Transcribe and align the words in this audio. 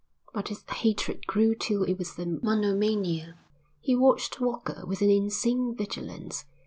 But 0.33 0.47
his 0.47 0.63
hatred 0.67 1.27
grew 1.27 1.53
till 1.53 1.83
it 1.83 1.99
was 1.99 2.17
a 2.17 2.25
monomania. 2.25 3.37
He 3.81 3.95
watched 3.95 4.41
Walker 4.41 4.83
with 4.83 5.03
an 5.03 5.11
insane 5.11 5.75
vigilance. 5.75 6.45